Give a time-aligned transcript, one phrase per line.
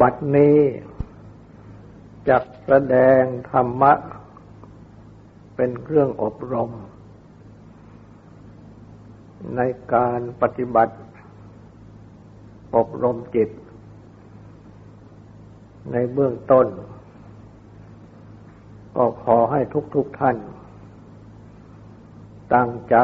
[0.00, 0.58] บัดนี้
[2.28, 3.92] จักแสดงธรรมะ
[5.56, 6.70] เป็นเครื่องอบรม
[9.56, 9.60] ใน
[9.94, 10.96] การปฏิบัติ
[12.76, 13.50] อบรมจิต
[15.92, 16.66] ในเบื้องต้น
[18.96, 19.60] ก็ขอให้
[19.94, 20.36] ทุกๆทท่าน
[22.54, 22.96] ตั้งใจ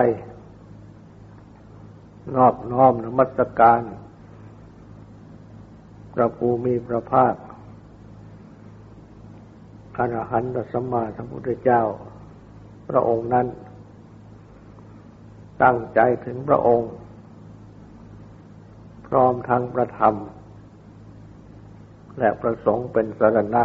[2.35, 3.81] นอบน้อมนมัสการ
[6.15, 7.35] พระภูมิพระภาค
[9.97, 11.83] อรหันตสัมมาสัมพุทธเจ้า
[12.89, 13.47] พระองค์นั้น
[15.63, 16.91] ตั้งใจถึงพระองค์
[19.07, 20.15] พร้อมทั้งประธรรม
[22.19, 23.63] และประสงค์เป็นสรณะ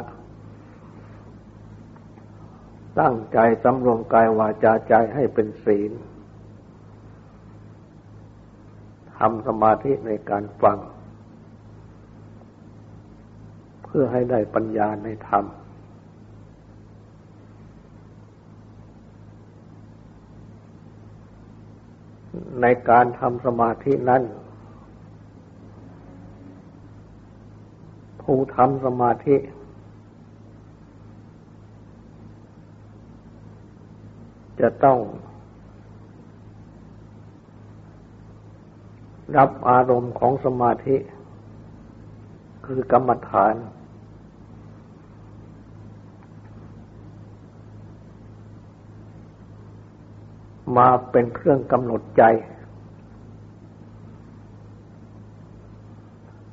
[2.99, 5.91] ตั้งใจสำรวมกายวาจาใจให้เป็นศีล
[9.17, 10.77] ทำสมาธิในการฟัง
[13.88, 15.46] เพื่อให้ได้ปัญญาในธรรม
[22.62, 24.24] ในการทำสมาธินั้น
[28.21, 29.35] ผู้ทำสมาธิ
[34.62, 34.99] จะต้อง
[39.38, 40.98] รับอารมณ์ของสมาธิ
[42.66, 43.54] คือกรรมฐาน
[50.77, 52.23] มาเป็นเครื่องกำหนดใจ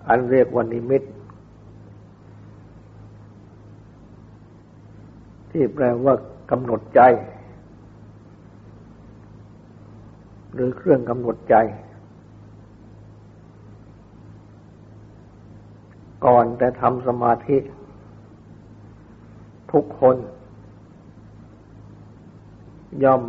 [0.08, 1.02] อันเรียกว่านิมิต
[5.50, 6.14] ที่แปลว่า
[6.50, 7.00] กำหนดใจ
[10.54, 11.56] หรือเครื่องกำหนดใจ
[16.26, 17.58] ก่อนแต่ทำสมาธิ
[19.72, 20.16] ทุกคน
[23.04, 23.22] ย่อม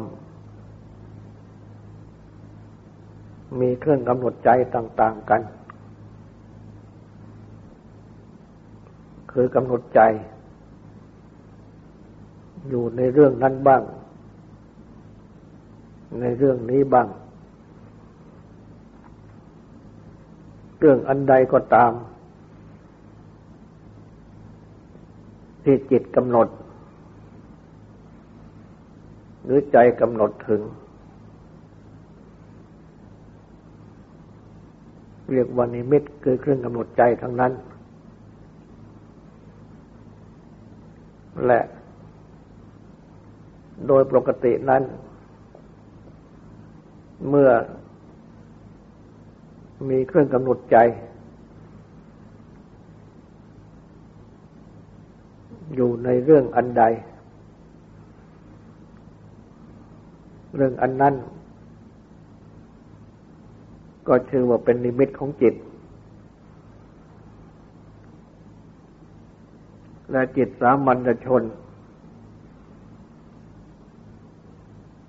[3.61, 5.41] มีเครื่องกำหนดใจต่าง ๆกัน
[9.31, 10.01] คือกำหนดใจ
[12.69, 13.83] อยู่ในเรื่องนั้นบ้าง
[16.21, 17.07] ในเรื่องนี้บ้าง
[20.79, 21.91] เรื่องอันใดก็ตาม
[25.63, 26.47] ที่จิตกำหนด
[29.43, 30.61] หรือใจกำหนดถึง
[35.31, 37.52] เรียกว่านิมิตคือเครื่องกำหนดใจทั้งนั้น
[41.46, 41.62] และ
[43.88, 44.84] โดยปกตินั้น
[47.30, 47.50] เมื่อ
[49.90, 50.78] มีเครื่องกำหนดใจ
[55.75, 56.84] อยู่ในเรื่องอันใด
[60.56, 61.14] เรื่องอันนั้น
[64.07, 65.55] ก็ชื่อว่าเป็นนิมิตของจิต
[70.11, 71.43] และจิตสามัญชน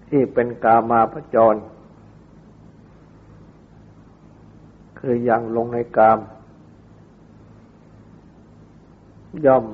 [0.09, 1.55] ที่เป็นกามาพจร
[4.99, 6.19] คือยังลงในกาม
[9.47, 9.65] ย่อม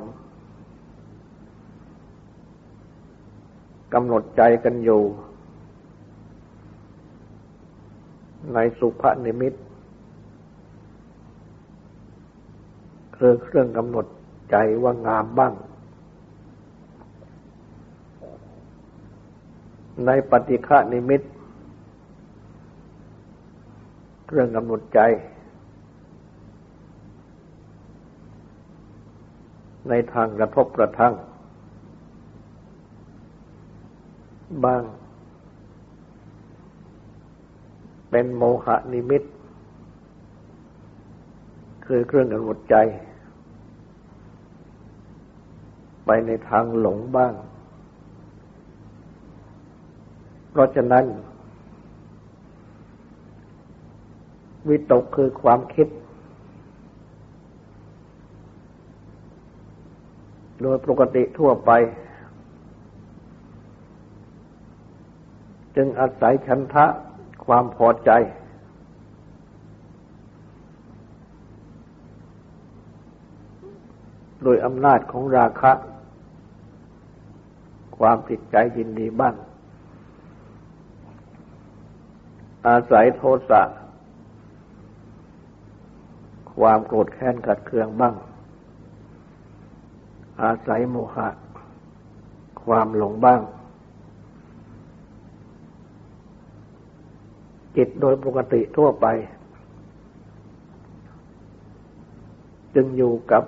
[3.95, 5.03] กำหนดใจกันอยู่
[8.55, 9.55] ในสุภนิมิต
[13.17, 14.07] คือเครื่องกำหนด
[14.51, 15.53] ใจว่างามบ้าง
[20.07, 21.23] ในปฏิฆานิมิต
[24.27, 25.01] เครื่องกำหนดใจ
[29.89, 31.15] ในทางกระทบกระทั่ง
[34.65, 34.83] บ้าง
[38.15, 39.23] เป็นโมหะนิมิต
[41.87, 42.77] คือเครื่องกำหนดใจ
[46.07, 47.33] ไปในทางหลงบ้าง
[50.51, 51.05] เพราะฉะนั้น
[54.69, 55.89] วิตกคือความคิด
[60.63, 61.71] โดยปกติทั่วไป
[65.77, 66.87] จึงอาศัยชันทะ
[67.45, 68.11] ความพอใจ
[74.43, 75.73] โดยอำนาจของราคะ
[77.97, 79.35] ความติดใจยินดีบ้าง
[82.69, 83.63] อาศัยโทสะ
[86.57, 88.15] ความโกรธแค้นขัดเคืองบ้าง
[90.43, 91.29] อาศัยโมหะ
[92.65, 93.41] ความหลงบ้าง
[97.77, 99.07] จิตโดยปกติทั่วไป
[102.75, 103.45] จึงอยู่กับ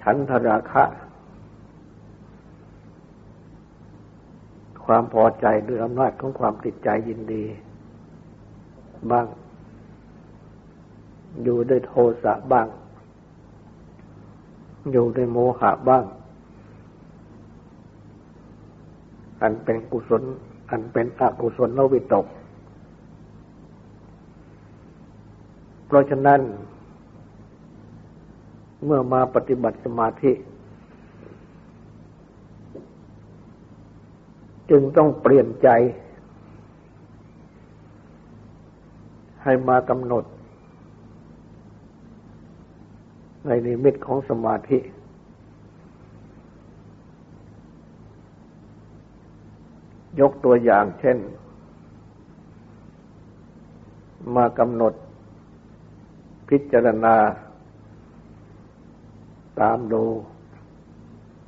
[0.00, 0.84] ฉันทราคะ
[4.84, 7.44] ความพอใจด้วยอำนาจของความติดใจยินดี
[9.10, 9.26] บ้าง
[11.42, 12.66] อยู่ด้วยโทสะบ้าง
[14.92, 16.04] อยู่ด้วยโมหะบ้าง
[19.42, 20.22] อันเป็นกุศล
[20.70, 22.26] อันเป็นอกุศลนวิตก
[25.86, 26.40] เพราะฉะนั้น
[28.84, 30.32] เมื่อมาปฏิบัติสมาธิ
[34.70, 35.68] จึงต้องเปลี่ยนใจ
[39.42, 40.24] ให้มากำหนด
[43.46, 44.78] ในนิมิตของสมาธิ
[50.20, 51.18] ยกตัวอย่างเช่น
[54.36, 54.94] มากำหนด
[56.48, 57.16] พิจารณา
[59.60, 60.04] ตามดู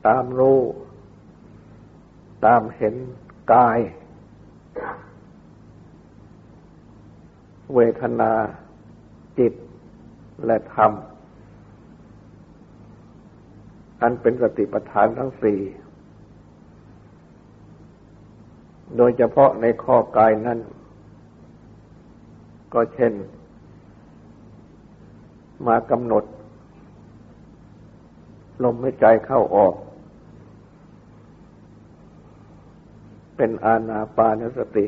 [0.06, 0.61] ตามรู้
[2.44, 2.94] ตามเห็น
[3.53, 3.79] กาย
[7.75, 8.32] เวทนา
[9.38, 9.55] จิต
[10.47, 10.93] และธรรม
[14.03, 15.61] อันเป็นสติปัฏฐานทั้งสี่
[18.96, 20.58] โดยเฉพาะในข้อกายนั้น
[22.75, 23.12] ก็เช่น
[25.67, 26.25] มากำหนด
[28.64, 29.75] ลมหายใจเข้าออก
[33.37, 34.87] เป็นอาณาปานสติ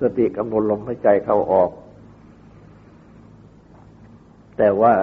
[0.00, 1.70] สติกำหนดลมหายใจเข้าออก
[4.56, 4.94] แต่ว่า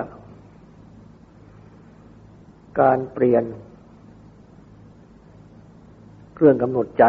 [2.80, 3.44] การเปลี่ยน
[6.44, 7.06] รื่องกำหนดใจ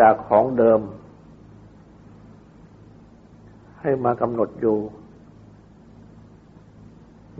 [0.00, 0.80] จากของเดิม
[3.80, 4.76] ให้มากำหนดอยู่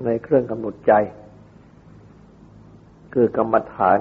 [0.04, 0.92] ในเครื่องกำหนดใจ
[3.12, 3.98] คือกรรมฐาน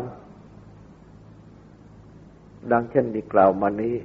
[2.72, 3.96] ดังเช่นที่กล่าวมานี้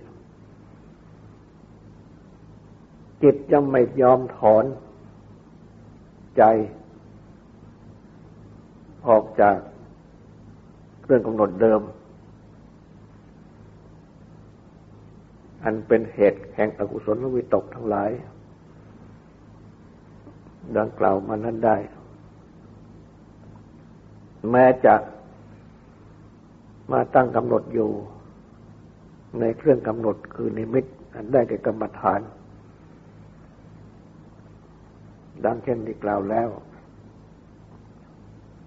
[3.23, 4.65] จิตยังไม่ยอมถอน
[6.37, 6.43] ใจ
[9.09, 9.57] ออกจาก
[11.06, 11.81] เครื่องกำหนดเดิม
[15.64, 18.11] อันเป็นเหตุแห่งอกุศลวิตกทั้งหลาย
[20.79, 21.76] ดังกล่าวมานั้นได้
[24.50, 24.94] แม้จะ
[26.93, 27.91] มาตั้งกำหนดอยู่
[29.41, 32.20] ในเครื่องกำหนดคือนิมิต อันได้แก่กรรมฐาน
[35.44, 36.49] ดังเช่นที่กล่าวแล้ว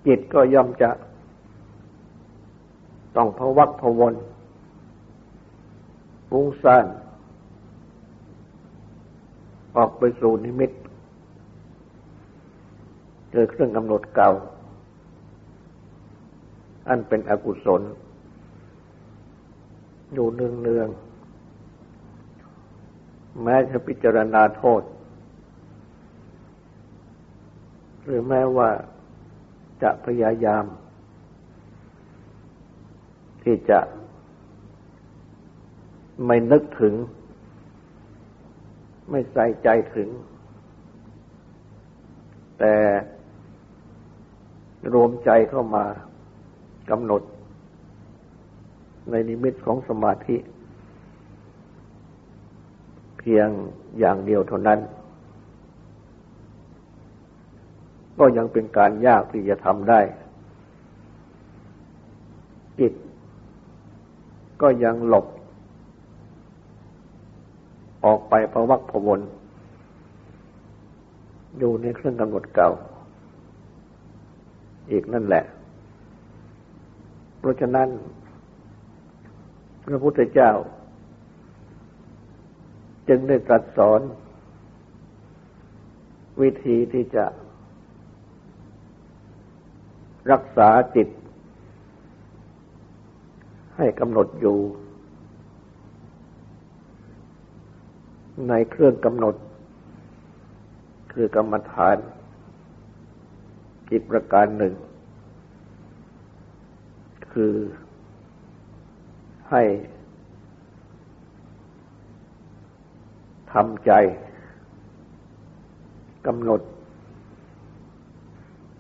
[0.08, 0.90] จิตก็ย่อมจะ
[3.22, 4.14] ต้องพวักพวน
[6.30, 6.86] ฟุ้งซ่าน
[9.76, 10.72] ออกไปสู่นิมิต
[13.32, 14.32] เจอเครื่องกำหนดเก่า
[16.88, 17.82] อันเป็นอกุศล
[20.14, 20.88] อยู่เนืองเนือง
[23.44, 24.82] แม้จะพิจารณาโทษ
[28.04, 28.70] หรือแม้ว่า
[29.84, 30.66] จะพยายาม
[33.50, 33.80] ที่จะ
[36.26, 36.94] ไม่นึกถึง
[39.10, 40.10] ไม่ใส่ใจถึง
[42.60, 42.76] แต่
[44.94, 45.86] รวมใจเข้ามา
[46.90, 47.22] กำหนด
[49.10, 50.38] ในนิมิตของสมาธิ
[53.20, 53.50] เพียง
[54.00, 54.80] อย่างเดียวเท่านั้น
[58.18, 60.02] ก็ยังเป็นการยากที่จะทำได้
[62.80, 62.94] จิต
[64.62, 65.26] ก็ยังหลบ
[68.06, 69.20] ออกไปพวักพวน
[71.58, 72.70] อยู่ในเครื่องกำหนดเก่า
[74.92, 75.44] อีกนั่นแหละ
[77.40, 77.88] เพราะฉะนั้น
[79.86, 80.52] พระพุทธเจ้า
[83.08, 84.02] จึงได้ตรัสสอน
[86.42, 87.26] วิธีที่จะ
[90.32, 91.08] รักษาจิต
[93.80, 94.58] ให้กำหนดอยู่
[98.50, 99.36] ในเครื่องกำหนด
[101.12, 101.98] คือกรรมฐาน
[103.90, 104.74] อีกประการหนึ่ง
[107.32, 107.54] คือ
[109.50, 109.64] ให้
[113.52, 113.92] ทำใจ
[116.28, 116.62] กำหนด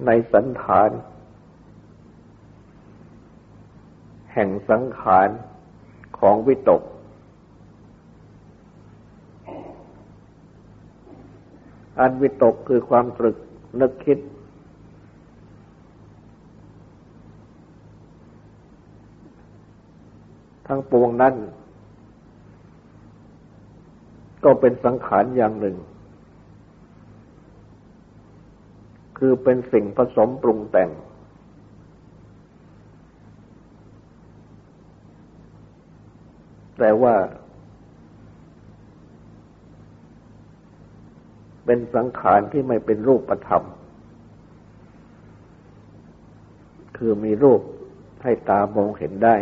[0.05, 0.89] ในสันฐาน
[4.28, 5.29] แห่งสังขาร
[6.19, 6.81] ของวิตก
[11.99, 13.37] อันวิตกคือความตรึก
[13.79, 14.19] นึกคิด
[20.67, 21.35] ทั้งปวงนั้น
[24.43, 25.77] ก็เป็นสังขารอย่างหนึ่ง
[29.17, 30.89] คือเป็นสิ่งผสมปรุงแต่ง
[36.79, 37.15] แต่ว่า
[41.65, 43.63] เป็นสังขารที่ไม่เป็นรูปธรรม
[46.97, 47.61] คือมีรูป
[48.23, 49.35] ให้ตามองเห็นได้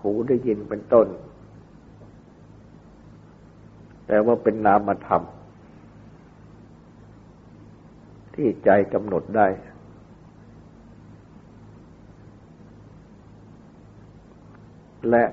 [0.00, 1.06] หูได้ยินเป็นต้น
[4.06, 5.22] แต่ว่าเป็นนามธรรม
[8.34, 9.46] ที่ใจกำหนดได้
[15.14, 15.24] และ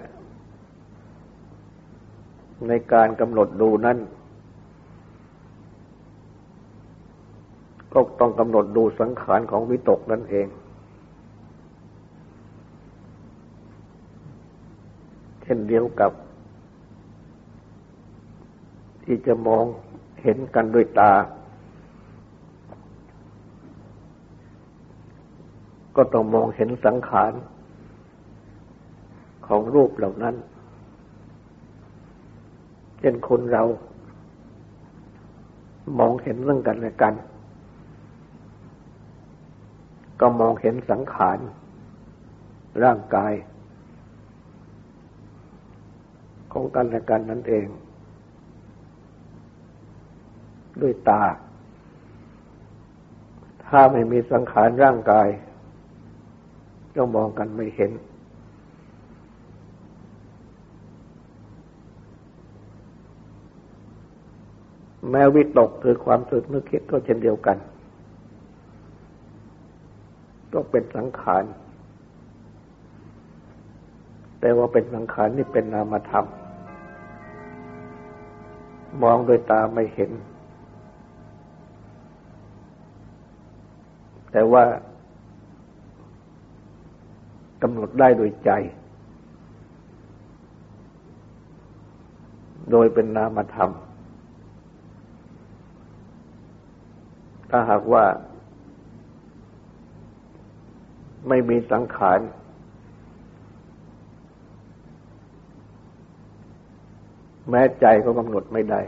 [2.68, 3.98] ในการกำหนดดูนั้น
[7.94, 10.48] ก็ต้องกำหนดดูสังขารของวิตกนั่นเอง
[15.44, 16.12] เช่นเดียวกับ
[19.04, 19.66] ที่จะมอง
[20.24, 21.14] เห็นกันด้วยตา
[25.96, 27.34] ก็ต้องมองเห็นสังขาร
[29.54, 30.36] ของรูปเหล่านั้น
[33.00, 33.64] เช่นคนเรา
[36.00, 37.14] มองเห็นเรื่องกันและกัน
[40.20, 41.40] ก็มองเห็นสังขาร
[42.84, 43.34] ร่างกาย
[46.52, 47.68] ของกันและกันนั่นเอง
[50.82, 51.24] ด้วยตา
[53.66, 55.28] ถ้าไม่มีสังขารร่างกาย
[56.96, 57.92] ก็มองกันไม่เห็น
[65.12, 67.58] แม้วิตกคือความสึกนึกคิดก็เช่นเดียวกัน
[70.54, 71.44] ก็เป็นสังขาร
[74.40, 76.26] แต่ว่าเป็นสังขารนี่เป็นนามธรรม
[79.02, 80.12] มองโดยตาไม่เห็น
[84.32, 84.64] แต่ว่า
[87.62, 88.52] กำหนดได้โดยใจ
[92.72, 93.72] โดยเป็นนามธรรม
[97.52, 98.06] ถ้าหากว่า
[101.28, 102.20] ไม่มีสังขาร
[107.50, 108.82] แม้ใจก็กำหนดไม่ได้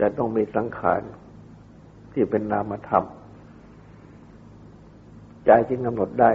[0.00, 1.00] จะต้องมีสังขาร
[2.12, 3.04] ที่เป็นนามธรรม
[5.46, 6.30] ใจจึงกำหนดได้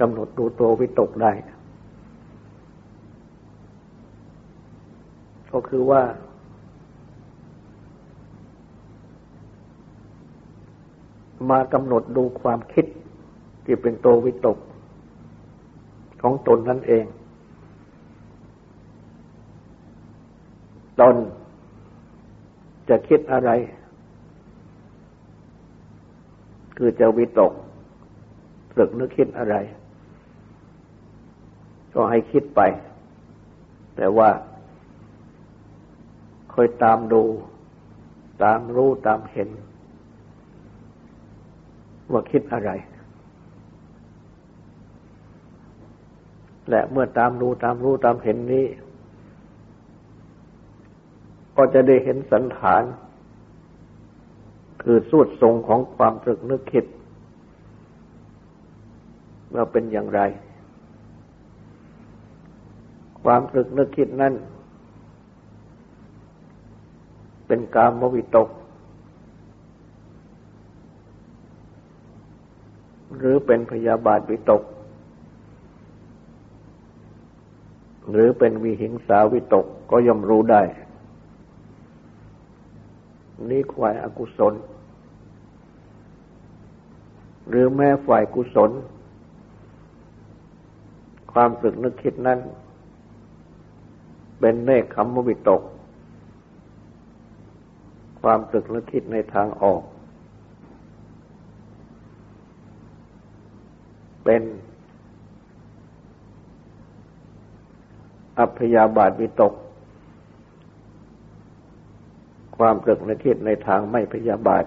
[0.00, 1.32] กำหนดดูตัววิตกได้
[5.52, 6.02] ก็คือว่า
[11.48, 12.86] มากำหนดดูความคิด
[13.64, 14.58] ที่เป็นตัววิตก
[16.22, 17.04] ของตนนั่นเอง
[21.00, 21.16] ตน
[22.88, 23.50] จะคิดอะไร
[26.76, 27.52] คือจะวิตก
[28.76, 29.56] สึกนึกคิดอะไร
[31.94, 32.60] ก็ให้คิดไป
[33.96, 34.30] แต่ว่า
[36.52, 37.22] คอยตามดู
[38.42, 39.48] ตามรู้ตามเห็น
[42.12, 42.70] ว่าคิดอะไร
[46.70, 48.66] และเมื่อตามดูตามรู้ตามเห็นนี้
[51.56, 52.82] ก็จะได้เห็นสันฐาน
[54.82, 56.84] คือสุดทรงของความตรึกนึกคิด
[59.54, 60.20] ว่าเป็นอย่างไร
[63.22, 64.34] ความตรึกนึกคิดนั้น
[67.46, 68.48] เป็นการมวิตก
[73.20, 74.62] หรือเป็นพยาบาทวิตก
[78.10, 80.62] หรือเป็นวิหิงสาวิตกก็ย่อมรู้ได้
[83.50, 84.54] นี้ควายอกุศล
[87.48, 88.70] หรือแม้ฝ่ายกุศล
[91.32, 92.38] ความสึกนึกคิดนั้น
[94.40, 95.62] เป็นเนคขมวิตก
[98.22, 99.82] ความสึกนึกคิดในทางออก
[104.24, 104.42] เป็น
[108.38, 109.54] อัพยาบาทวิตก
[112.56, 114.64] ความตรึกในคิดในทางไม่พยาบาท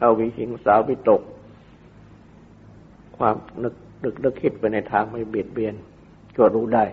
[0.00, 1.22] เอาวิหิงสาวิตก
[3.16, 5.74] ความนึกนึกนึกคิดไปในทางไม่เบียดเบียน
[6.36, 6.84] ก็รู้ได้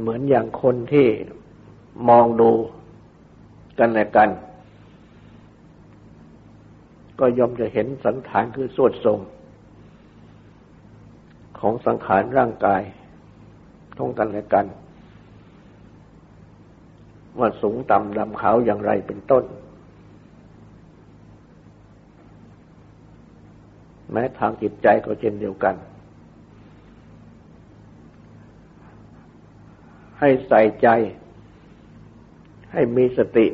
[0.00, 1.06] เหมือนอย่างคนที่
[2.08, 2.50] มองดู
[3.78, 4.28] กันและกัน
[7.24, 9.18] ก็ยอมจะเห็นสันฐานคือสวดทรง
[11.60, 12.82] ของสังขารร่างกาย
[13.98, 14.66] ท่องกันและกัน
[17.38, 19.44] ว่าสูงต่ำดำขาวอย่างไรเป็นต้น
[24.12, 25.74] แม้ทางจิตใจก็เช่นเดียวกัน
[30.18, 30.88] ให้ใส่ใจ
[32.72, 33.46] ให้มีสติ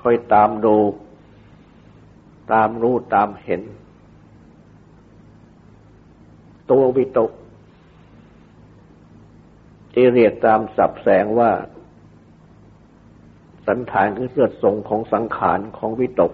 [0.00, 0.76] คอยตามดู
[2.52, 3.62] ตามรู้ตามเห็น
[6.70, 7.30] ตัววิตก
[9.92, 11.50] ที่เรียกตามสับแสงว่า
[13.66, 16.32] สันฐานคือเสื่อทรงของสังขารของวิตก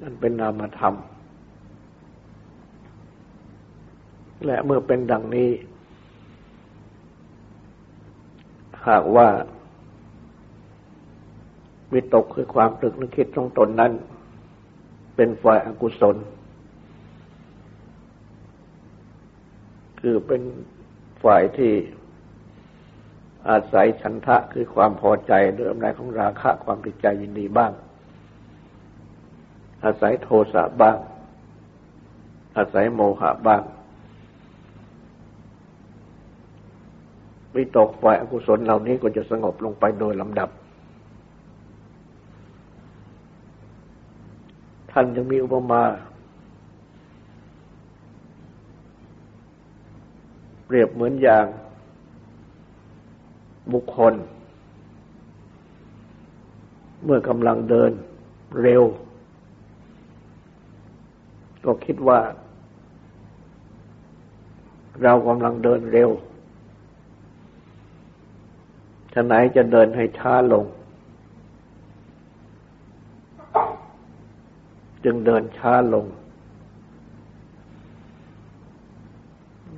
[0.00, 0.94] นั่นเป็นนามธรรม
[4.46, 5.50] และเมื่อเป็นดังนี้
[8.88, 9.28] หากว่า
[11.92, 13.92] วิตกคือความตรึกนึกคิดของตนนั้น
[15.16, 16.16] เป็นฝ่ายอกุศล
[20.00, 20.42] คือเป็น
[21.24, 21.72] ฝ่ายที่
[23.48, 27.72] อาศัยฉันทะคือความพอใจด้วยอำนาจของราคะความติดใจยินดีบ้าง
[29.84, 30.96] อาศัยโทสะบ้าง
[32.56, 33.62] อาศัยโมหะบ้าง
[37.54, 40.48] วิตกฝ่ายอกุศลเหล่านี้ก็จะสงบลงไปโดยลำดับ
[44.92, 45.82] ท่านยังมีอุปมา
[50.66, 51.46] เปรียบเหมือนอย่าง
[53.72, 54.14] บุคคล
[57.04, 57.92] เมื่อกำลังเดิน
[58.62, 58.82] เร็ว
[61.64, 62.20] ก็คิดว่า
[65.02, 66.10] เรากำลังเดินเร็ว
[69.14, 70.64] ฉะไหนจะเดินให้ช้าลง
[75.04, 76.06] จึงเดินช้าลง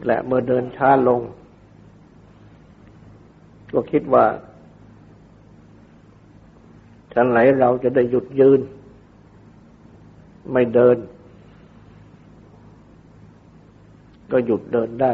[0.06, 1.20] และเมื่อเดินช้าลง
[3.72, 4.26] ก็คิดว่า
[7.12, 8.60] ฉันไหนเราจะได้หยุดยืน
[10.52, 10.96] ไม่เดิน
[14.32, 15.12] ก็หยุดเดินได้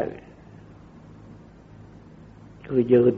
[2.67, 3.13] คือยืน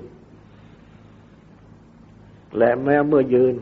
[2.57, 3.55] และแม้เมื่อยืน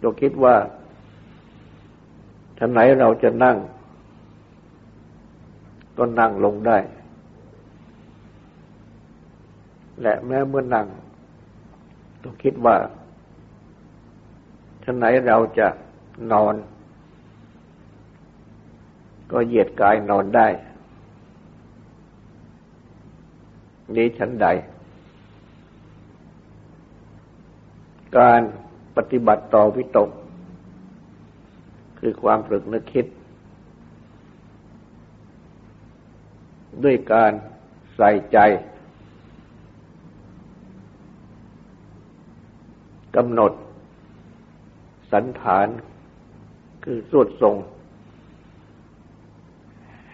[0.00, 0.56] เราคิดว่า
[2.58, 3.56] ท่านไหนเราจะนั่ง
[5.96, 6.78] ก็นั่งลงได้
[10.02, 10.86] และแม้เมื่อนั่ง
[12.22, 12.76] ต้องคิดว่า
[14.82, 15.68] ท่านไหนเราจะ
[16.32, 16.54] นอน
[19.30, 20.46] ก็เหยียดกายนอนได้
[23.94, 24.46] นี้ฉันใด
[28.18, 28.40] การ
[28.96, 30.10] ปฏิบัติต่อวิตก
[31.98, 33.06] คือความฝึกนึกคิด
[36.84, 37.32] ด้วยการ
[37.96, 38.38] ใส่ใจ
[43.16, 43.52] กำหนด
[45.12, 45.66] สันฐาน
[46.84, 47.56] คือสุดทรง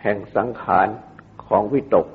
[0.03, 0.88] แห่งสังขาร
[1.47, 2.07] ของวิตก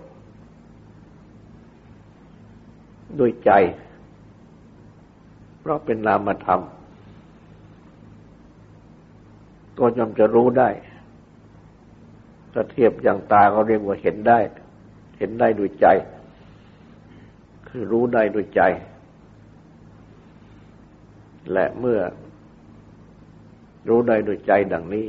[3.20, 3.52] ด้วยใจ
[5.60, 6.62] เพราะเป็นนามธรรม
[9.80, 10.70] ก็ย่อมจะรู้ได้
[12.54, 14.40] ถ้าเทียบอย่างตาเขาเรียกว่าเห็นได้
[15.18, 15.88] เห็นได้ด้วยใจ
[17.68, 18.62] คือรู้ได้ด้วยใจ
[21.54, 22.00] และเมื่อ
[23.90, 25.08] รู้ได้ด้วยใจดังนี้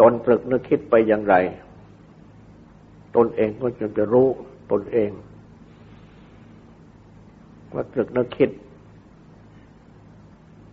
[0.00, 1.34] ตนตรึกนึกคิดไปอย่างไร
[3.16, 4.28] ตนเองก็จะจะรู้
[4.72, 5.10] ตนเอง
[7.74, 8.50] ว่าตรึกนึกคิด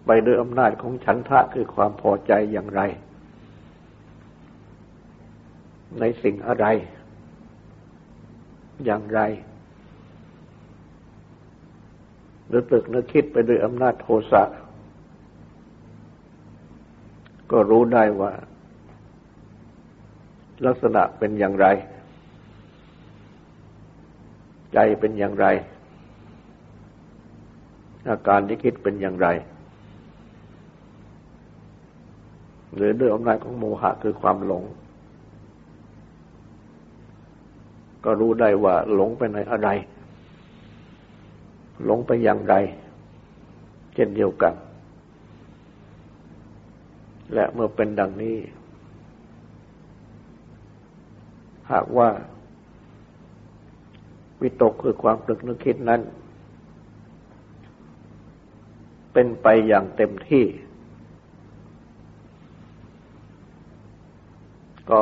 [0.05, 2.81] ไปด้วยอำนาจของฉันทะคือความพอใจอย่างไร
[5.99, 6.65] ในสิ่งอะไร
[8.85, 9.19] อย่างไร
[12.47, 14.43] หรือตรึกนึกคิดไปด้วยอำนาจโทสะ
[17.51, 18.31] ก็รู้ได้ว่า
[20.65, 21.67] ลักษณะเป็นอย่างไร
[24.73, 25.45] ใจเป็นอย่างไร
[28.09, 29.27] อาการที่คิดเป็นอย่างไร
[32.75, 34.63] หรือด้วยอำนาจของโมหะคือความหลง
[38.03, 39.69] ก็รู้ได้ว่าหลงไปในอะไร
[41.85, 42.55] หลงไปอย่างไร
[43.93, 44.53] เช่นเดียวกัน
[47.33, 48.37] และเมื่อเป็นดังนี้
[51.71, 52.09] หากว่า
[54.41, 56.01] วิตกคือความตรึกนึกคิดนั้น
[59.13, 60.45] เป็นไปอย่างเต็มที่
[64.91, 65.01] ก็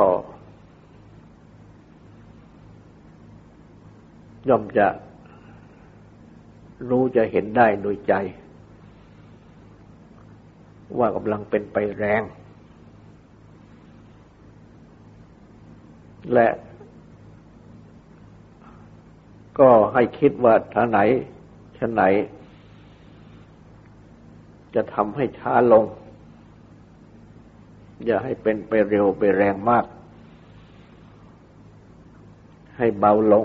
[4.48, 4.86] ย่อมจะ
[6.88, 8.14] รู้จะเห็นได้โดยใจ
[10.98, 12.22] ว่ากำลังเป็นไปแรง
[16.32, 16.48] และ
[19.58, 20.98] ก็ให้คิดว่าท่าไหน
[21.78, 22.02] ชะไหน
[24.74, 25.84] จะทำให้ช้าลง
[28.04, 29.84] อย่าให้เป็นไปเร็วไปแรงมาก
[32.76, 33.44] ให้เบาลง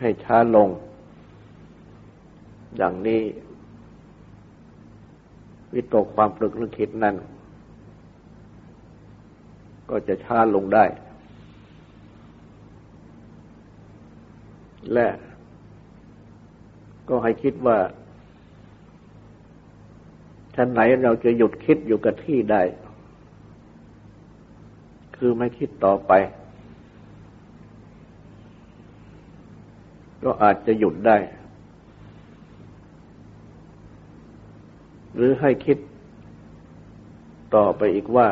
[0.00, 0.68] ให้ช้าลง
[2.76, 3.20] อย่างนี้
[5.74, 7.16] วิตกความปรึกนึกคิดนั้น
[9.90, 10.84] ก็จะช้าลงได้
[14.92, 15.08] และ
[17.08, 17.78] ก็ให้คิดว่า
[20.54, 22.62] ท่านไหนเราจะหยุดคิดอยู่กับที่ได้
[25.18, 26.12] คือไม่คิดต่อไป
[30.22, 31.16] ก็อาจจะหยุดได้
[35.14, 35.78] หรือให้คิด
[37.54, 38.28] ต่อไปอีกว่า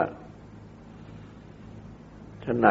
[2.45, 2.71] ท่านไหน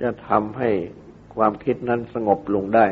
[0.00, 0.70] จะทำให้
[1.34, 2.86] ความคิดนั้นสงบลงได้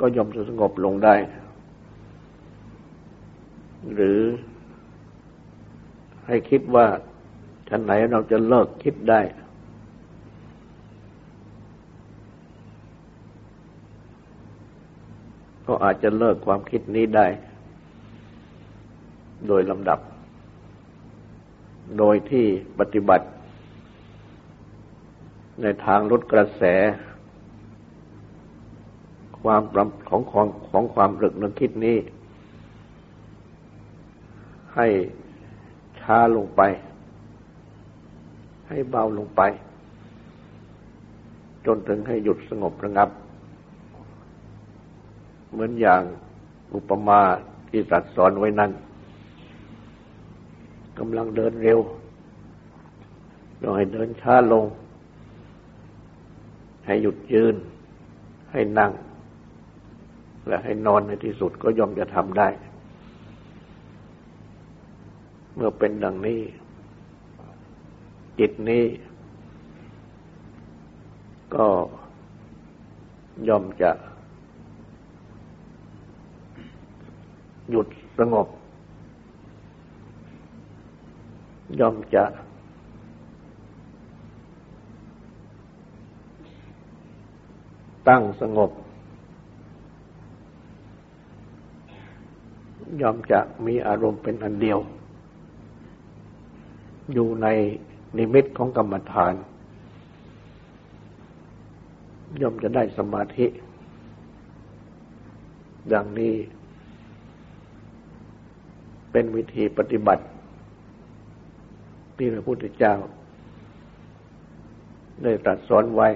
[0.00, 1.14] ก็ยอมจะสงบลงได้
[3.96, 4.20] หรือ
[6.26, 6.86] ให้คิดว่า
[7.68, 9.20] ชั้นไหนเราจะเลิกคิดได้
[15.66, 17.26] ก็อาจจะเลิกความคิดนี้ได้
[19.48, 20.00] โดยลำดับ
[21.98, 22.46] โดยที่
[22.78, 23.26] ปฏิบัติ
[25.62, 26.62] ในทางลดกระแส
[29.42, 29.62] ความ
[30.08, 31.96] ของของของความรึกนึกคิดนี้
[34.76, 34.86] ให้
[36.00, 36.62] ช้าลงไป
[38.68, 39.42] ให้เบาลงไป
[41.66, 43.10] จนถึงให้หยุดสงบระงับ
[45.50, 46.02] เหมือนอย่าง
[46.74, 47.20] อุปมา
[47.68, 48.70] ที่สัตว์สอนไว้นั้น
[50.98, 51.80] กำลังเดินเร็ว
[53.58, 54.64] เราให้เดินช้าลง
[56.86, 57.54] ให้หยุดยืน
[58.52, 58.92] ให้นั่ง
[60.46, 62.48] และให้นอนในที่สุดก็ย่อมจะทำได้
[65.54, 66.40] เมื่อเป็นดังนี้
[68.38, 68.84] จิตนี้
[71.54, 71.68] ก็
[73.48, 73.90] ย่อมจะ
[77.70, 77.88] หยุด
[78.18, 78.48] สงบ
[81.80, 82.24] ย่อมจะ
[88.08, 88.70] ตั้งสงบ
[93.00, 94.78] ย่อมจะมีอารมณ์เป็นอันเดียว
[97.12, 97.46] อยู่ใน
[98.18, 99.34] นิมิตของกรรมฐาน
[102.40, 103.46] ย่อมจะได้สมาธิ
[105.92, 106.34] ดังนี้
[109.12, 110.24] เป็นวิธีปฏิบัติ
[112.16, 112.94] ที่พระพุทธเจ้า
[115.22, 116.08] ได้ตรัสสอนไว้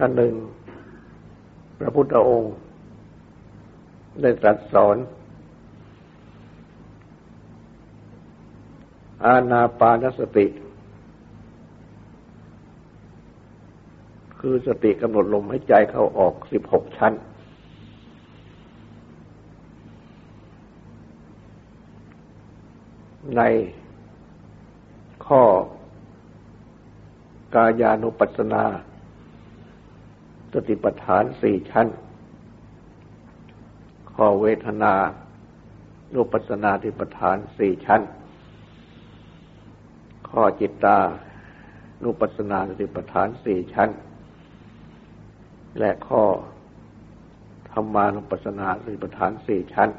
[0.00, 0.34] อันหนึ่ง
[1.78, 2.54] พระพุทธองค์
[4.22, 4.96] ได้ตรัสสอน
[9.26, 10.46] อาณาปานสติ
[14.40, 17.12] คือสติกำหนดลมหายใจเข้าออกสิบหกชั้น
[23.36, 23.42] ใน
[25.26, 25.42] ข้อ
[27.54, 28.64] กายานุปัสสนา
[30.52, 31.86] สติปัฏฐานสี่ชั้น
[34.14, 34.94] ข้อเวทนา
[36.14, 38.02] นุปัสสนาติปัฏฐานสี่ชั้น
[40.30, 40.98] ข้อจิตตา
[42.02, 43.90] นุปัสสนาสติปัฏฐานสี่ชั้น
[45.78, 46.22] และข้อ
[47.70, 49.90] ธรรมานุปัสสนาสติปัฏฐานสี่ชั้น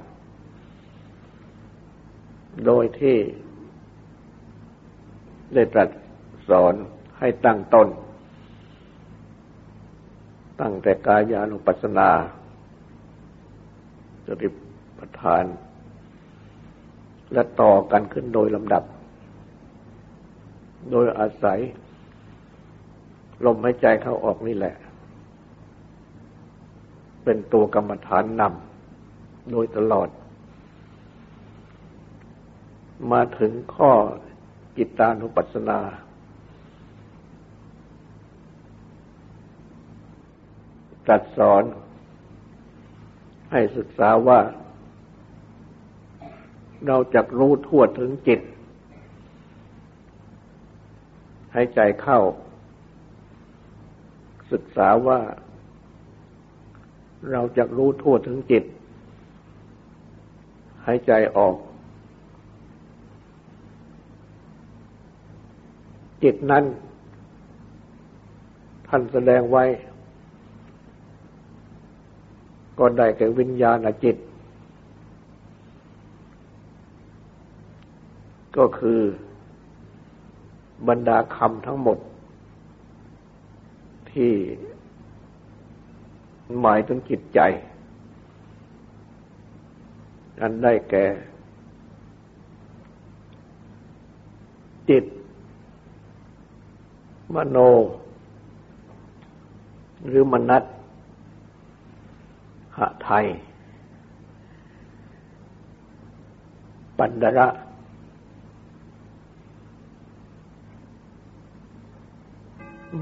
[2.65, 3.17] โดยที่
[5.53, 5.89] ได้ตรัส
[6.49, 6.73] สอน
[7.19, 7.87] ให้ตั้งต้น
[10.61, 12.09] ตั้งแต่กายานุปัสสนา
[14.27, 14.49] สติ
[14.97, 15.43] ปัฏฐาน
[17.33, 18.83] และต่อกันขึ้นโดยลำดับ
[20.91, 21.59] โดยอาศัย
[23.45, 24.75] ลมหายใจเข้าออกนี่แหละ
[27.23, 30.09] เป็นตัวกรรมฐานนำโดยตลอด
[33.11, 33.91] มาถึงข้อ
[34.77, 35.79] จิตตานุปัสสนา
[41.05, 41.63] ตรัสสอน
[43.51, 44.39] ให้ศึกษาว่า
[46.87, 48.39] เราจะรู้ทั่วถึงจิต
[51.59, 52.19] ให้ใจเข้า
[54.51, 55.19] ศึกษาว่า
[57.31, 58.63] เราจะรู้ทั่วถึงจิต
[60.83, 61.55] ให้ใจออก
[66.23, 66.63] จิตนั้น
[68.87, 69.63] ท่านแสดงไว้
[72.79, 74.17] ก็ได้แก่วิญญาณจิต
[78.57, 79.01] ก็คือ
[80.87, 81.97] บรรดาคำทั้งหมด
[84.11, 84.31] ที่
[86.61, 87.39] หมายถึงจิตใจ
[90.41, 91.05] อันได้แก่
[94.89, 95.05] จิต
[97.35, 97.57] มโน
[100.07, 100.63] หรือมนัต
[102.77, 103.25] หะไทย
[106.97, 107.47] ปันดระ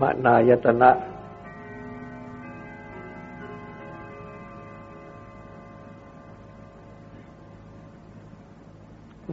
[0.01, 0.91] มนายตนะ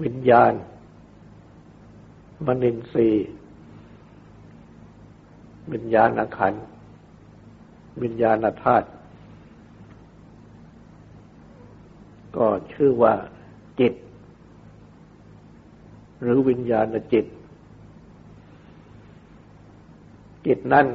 [0.03, 0.53] วิญญาณ
[2.47, 3.27] มนินทรีย์
[5.73, 6.55] วิญญาณขัน
[8.03, 8.87] วิญญาณธาตุ
[12.37, 13.15] ก็ชื่อว่า
[13.81, 13.95] จิต
[16.23, 17.27] หรือวิญญาณจิต
[20.47, 20.87] จิตนั้น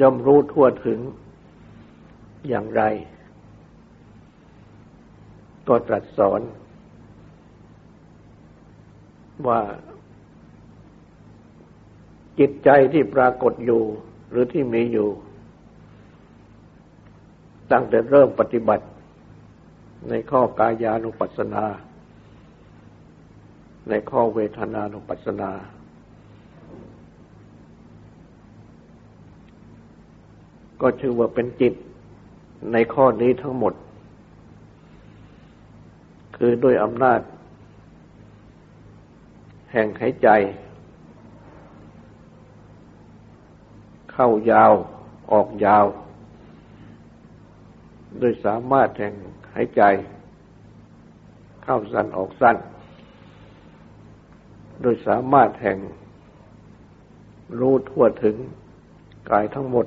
[0.00, 0.98] ย่อมรู้ทั่วถึง
[2.48, 2.82] อย่างไร
[5.68, 6.40] ก็ตรัสสอน
[9.46, 9.60] ว่า
[12.38, 13.82] จิตใจที่ปรากฏอยู่
[14.30, 15.08] หรือที่มีอยู่
[17.72, 18.86] ตั้งแต่เริ่มปฏิบัติ
[20.08, 21.64] ในข้อกายานุปัสสนา
[23.88, 25.50] ในข้อเวทนานุปัสสนา
[30.80, 31.74] ก็ชื่อว่าเป็นจิต
[32.72, 33.74] ในข้อนี้ทั้งหมด
[36.36, 37.20] คือด้วยอำนาจ
[39.72, 40.28] แห่งหายใจ
[44.12, 44.72] เข้ายาว
[45.32, 45.86] ออกยาว
[48.18, 49.14] โดยสามารถแห่ง
[49.54, 49.82] หายใจ
[51.64, 52.56] เข้าสั้นออกสั้น
[54.82, 55.78] โดยสามารถแห่ง
[57.60, 58.36] รู้ทั่วถึง
[59.30, 59.86] กายทั้งหมด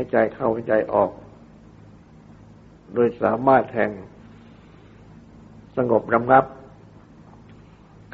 [0.00, 1.10] ายใจเข้าหายใจออก
[2.94, 3.90] โดยสามารถแห่ง
[5.76, 6.44] สงบรำงับ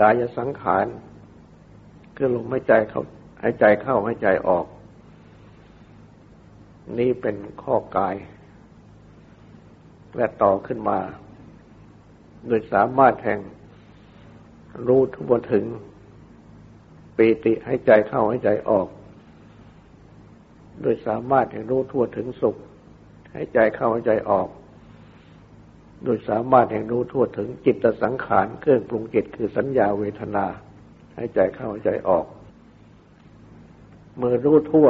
[0.01, 0.87] กายสังขาร
[2.17, 3.03] คือลมหายใจเข้า
[3.43, 4.67] หายใจเข้าหายใจออก
[6.99, 8.15] นี้เป็นข้อกาย
[10.17, 10.99] และต่อขึ้นมา
[12.47, 13.41] โดยสามารถแห่ง
[14.87, 15.65] รู้ทั่วถึง
[17.17, 18.89] ปีติให้ใจเข้าให้ใจออก
[20.83, 22.57] โดยสามารถแห่งรู้ทั่วถึงสุข
[23.33, 24.49] ให้ใจเข้าใจออก
[26.05, 30.47] โดยสามารถแห่งรู้ทั่วถึงจิตสังขารเครื่องปรุงจิตคือสัญญาเวทนา
[31.15, 32.27] ให้ใจเข้าใจออก
[34.17, 34.89] เมื่อรู้ทั่ว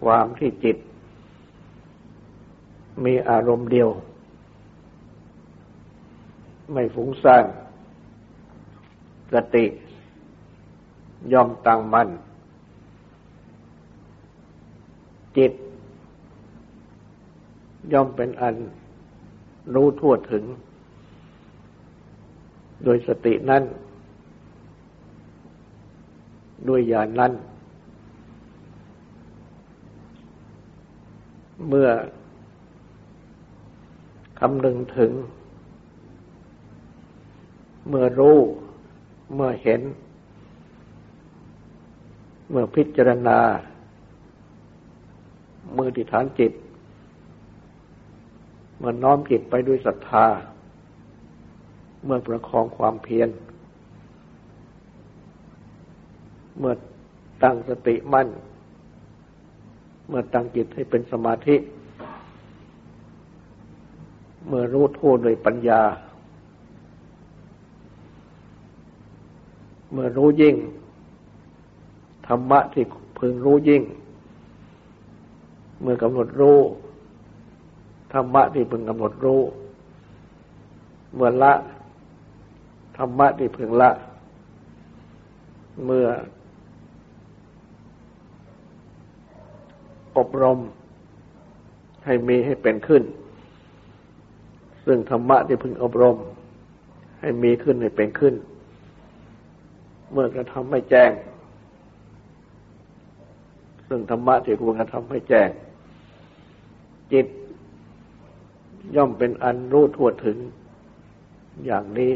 [0.00, 0.76] ความที่จิต
[3.04, 3.88] มีอารมณ์เดียว
[6.72, 7.46] ไม่ฟุ้งซ่าน
[9.32, 9.64] สติ
[11.32, 12.08] ยอมตั้งมัน่น
[15.36, 15.52] จิต
[17.92, 18.56] ย่อมเป็นอัน
[19.74, 20.44] รู้ทั่วถึง
[22.84, 23.62] โดยสตินั้น
[26.68, 27.32] ด้วยญาณนนั้น
[31.68, 31.88] เมื่อ
[34.38, 35.12] คำนึงถึง
[37.88, 38.38] เมื่อรู้
[39.34, 39.80] เมื่อเห็น
[42.50, 43.38] เมื่อพิจารณา
[45.76, 46.52] มื่อติฐานจิต
[48.78, 50.26] เมื่อน้อมจิตไปด้วยศรัทธา
[52.04, 53.28] เมื่อประคองความเพียร
[56.58, 56.74] เมื่อ
[57.42, 58.28] ตั้งสติมั่น
[60.08, 61.56] เมื่อตั้งจิตให้เป็นสมาธิ
[64.46, 65.82] เมื่อรู้ทั่วโดยปัญญา
[69.92, 70.56] เมื่อรู้ยิ่ง
[72.26, 72.84] ธรรมะที่
[73.18, 73.82] พึงรู้ยิ่ง
[75.80, 76.58] เมื่อกำหนดรู้
[78.12, 79.40] ธรรมะที่พึงกำหนดรู้
[81.14, 81.52] เมื่อละ
[82.98, 83.90] ธรรมะที่พึงละ
[85.84, 86.06] เมื่อ
[90.18, 90.58] อบรม
[92.04, 93.02] ให้มีให้เป็นขึ้น
[94.84, 96.16] ซึ่งธรรมะที่พึงอบรม
[97.20, 98.34] ให้มีขึ้นให้เป็นขึ้น
[100.12, 101.10] เมื่อกระทำให้แจ้ง
[103.88, 105.48] ซึ่งธรรมะที่ควรกระทำให้แจ้ง
[107.12, 107.26] จิต
[108.96, 110.36] ย่อมเป็นอันรู้ทั่วถึง
[111.64, 112.12] อย่างนี้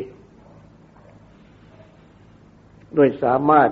[2.96, 3.70] ด้วยสามารถ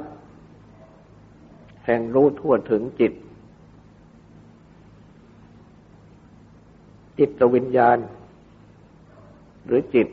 [1.84, 3.12] แห่งรู้ทั่วถึงจิต
[7.18, 7.98] จิตวิญญาณ
[9.66, 10.08] หรือจิต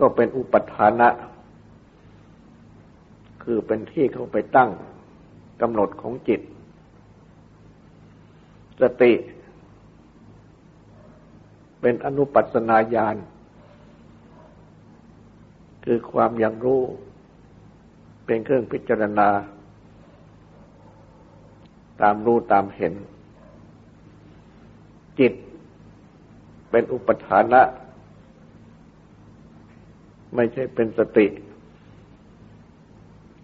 [0.00, 1.08] ก็เป็นอุปทานะ
[3.42, 4.70] คือเป็นที่เข้าไปตั้ง
[5.60, 6.40] กำหนดของจิต
[8.80, 9.12] สติ
[11.80, 13.16] เป็นอนุปัสนาญาณ
[15.84, 16.82] คือความยังรู้
[18.26, 19.28] เป็นเครื่องพิจารณา
[22.00, 22.94] ตามรู้ตามเห็น
[25.18, 25.32] จิต
[26.70, 27.62] เป็นอุปทานะ
[30.34, 31.26] ไม่ใช่เป็นสติ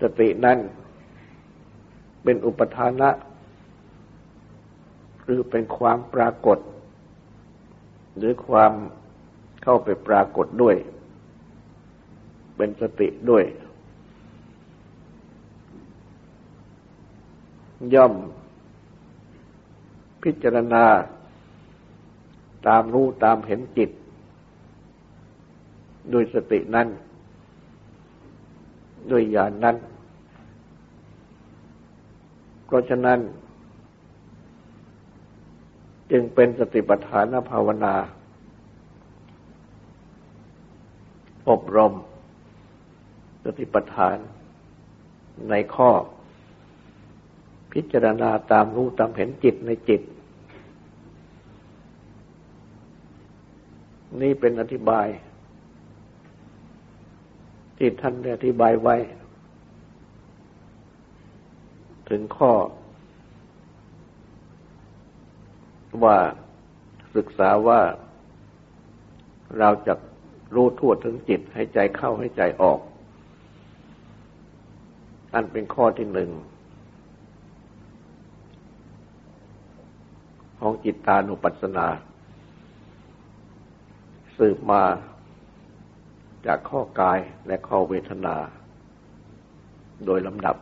[0.03, 0.59] สตินั้น
[2.25, 3.11] เป็นอุปทานะ
[5.25, 6.59] คือเป็นความปรากฏ
[8.17, 8.73] หรือความ
[9.63, 10.77] เข้าไปปรากฏด้วย
[12.57, 13.45] เป็นสติด้วย
[17.95, 18.13] ย่อม
[20.23, 20.85] พิจารณา
[22.67, 23.91] ตามรู้ตามเห็นจิต
[26.11, 26.89] โดยสตินั้น
[29.11, 29.77] ด้วยญาณนนั้น
[32.67, 33.19] เพราะฉะนั้น
[36.11, 37.95] จึงเป็นสติปัฏฐานภาวนา
[41.49, 41.93] อบรม
[43.45, 44.17] สติปัฏฐาน
[45.51, 45.91] ในข้อ
[47.73, 50.03] พิจารณาตามรู้ตามเห็นจิตในจิต
[54.21, 55.07] นี่เป็นอธิบาย
[57.77, 58.97] ที่ท่านได้อธิบายไว้
[62.09, 62.53] ถึงข้อ
[66.05, 66.17] ว่า
[67.17, 67.81] ศึกษาว่า
[69.59, 69.95] เราจะ
[70.55, 72.81] รู้ทั่วถึงจิตให้ใจเข้าให้ใจออก
[75.35, 76.31] อันเป็นข้อที่หนึ่ง
[80.61, 81.87] ของจิตตานุปัสสนา
[84.39, 84.83] สืบมา
[86.47, 88.37] จากข้อกายและข้อเวทนา
[90.07, 90.57] โดยลำดับ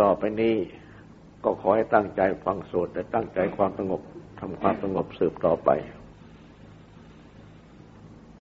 [0.00, 0.56] ต่อไปนี้
[1.44, 4.00] ก็ขอให้ตั้งใจฟังสวดแต่ตั้งใจความสงบ
[4.40, 5.70] ทำความสงบสืบต่อไป